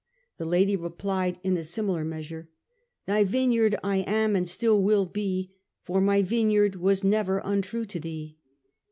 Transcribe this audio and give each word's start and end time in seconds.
The 0.39 0.47
lady 0.47 0.75
replied 0.75 1.39
in 1.43 1.55
a 1.57 1.63
similar 1.63 2.03
measure:" 2.03 2.49
Thy 3.05 3.23
Vineyard 3.23 3.75
I 3.83 3.97
am 3.97 4.35
and 4.35 4.49
still 4.49 4.81
will 4.81 5.05
be, 5.05 5.51
For 5.83 6.01
my 6.01 6.23
Vineyard 6.23 6.75
was 6.77 7.03
never 7.03 7.37
untrue 7.45 7.85
to 7.85 7.99
thee." 7.99 8.39